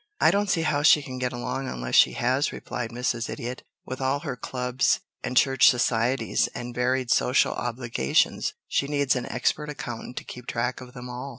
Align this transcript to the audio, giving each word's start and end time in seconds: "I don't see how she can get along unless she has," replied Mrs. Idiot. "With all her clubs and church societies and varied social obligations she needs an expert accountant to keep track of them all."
"I 0.19 0.31
don't 0.31 0.49
see 0.49 0.63
how 0.63 0.81
she 0.81 1.03
can 1.03 1.19
get 1.19 1.31
along 1.31 1.67
unless 1.67 1.93
she 1.93 2.13
has," 2.13 2.51
replied 2.51 2.89
Mrs. 2.89 3.29
Idiot. 3.29 3.61
"With 3.85 4.01
all 4.01 4.21
her 4.21 4.35
clubs 4.35 4.99
and 5.23 5.37
church 5.37 5.69
societies 5.69 6.49
and 6.55 6.73
varied 6.73 7.11
social 7.11 7.53
obligations 7.53 8.53
she 8.67 8.87
needs 8.87 9.15
an 9.15 9.27
expert 9.31 9.69
accountant 9.69 10.17
to 10.17 10.23
keep 10.23 10.47
track 10.47 10.81
of 10.81 10.95
them 10.95 11.07
all." 11.07 11.29